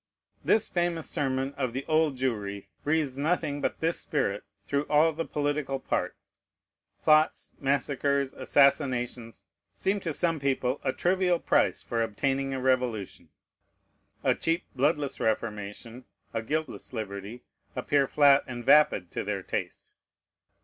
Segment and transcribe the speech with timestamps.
[0.43, 5.25] This famous sermon of the Old Jewry breathes nothing but this spirit through all the
[5.27, 6.17] political part.
[7.03, 9.45] Plots, massacres, assassinations,
[9.75, 13.29] seem to some people a trivial price for obtaining a revolution.
[14.23, 17.43] A cheap, bloodless reformation, a guiltless liberty,
[17.75, 19.93] appear flat and vapid to their taste.